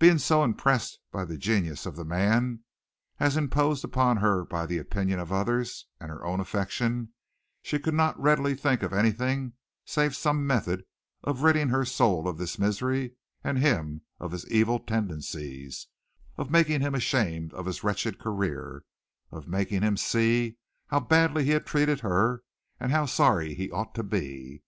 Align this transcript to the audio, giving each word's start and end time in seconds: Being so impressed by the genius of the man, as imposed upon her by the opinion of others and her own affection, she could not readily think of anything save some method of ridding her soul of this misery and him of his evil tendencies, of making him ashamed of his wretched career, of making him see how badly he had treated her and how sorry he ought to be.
Being 0.00 0.18
so 0.18 0.42
impressed 0.42 0.98
by 1.12 1.24
the 1.24 1.38
genius 1.38 1.86
of 1.86 1.94
the 1.94 2.04
man, 2.04 2.64
as 3.20 3.36
imposed 3.36 3.84
upon 3.84 4.16
her 4.16 4.44
by 4.44 4.66
the 4.66 4.76
opinion 4.76 5.20
of 5.20 5.30
others 5.30 5.86
and 6.00 6.10
her 6.10 6.24
own 6.24 6.40
affection, 6.40 7.10
she 7.62 7.78
could 7.78 7.94
not 7.94 8.20
readily 8.20 8.56
think 8.56 8.82
of 8.82 8.92
anything 8.92 9.52
save 9.84 10.16
some 10.16 10.44
method 10.44 10.84
of 11.22 11.44
ridding 11.44 11.68
her 11.68 11.84
soul 11.84 12.26
of 12.26 12.38
this 12.38 12.58
misery 12.58 13.14
and 13.44 13.60
him 13.60 14.00
of 14.18 14.32
his 14.32 14.48
evil 14.50 14.80
tendencies, 14.80 15.86
of 16.36 16.50
making 16.50 16.80
him 16.80 16.96
ashamed 16.96 17.54
of 17.54 17.66
his 17.66 17.84
wretched 17.84 18.18
career, 18.18 18.82
of 19.30 19.46
making 19.46 19.82
him 19.82 19.96
see 19.96 20.56
how 20.88 20.98
badly 20.98 21.44
he 21.44 21.50
had 21.52 21.64
treated 21.66 22.00
her 22.00 22.42
and 22.80 22.90
how 22.90 23.06
sorry 23.06 23.54
he 23.54 23.70
ought 23.70 23.94
to 23.94 24.02
be. 24.02 24.60